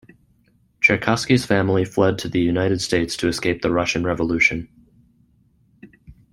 Cherkassky's 0.81 1.45
family 1.45 1.85
fled 1.85 2.17
to 2.17 2.27
the 2.27 2.39
United 2.39 2.81
States 2.81 3.15
to 3.17 3.27
escape 3.27 3.61
the 3.61 3.71
Russian 3.71 4.03
Revolution. 4.03 4.67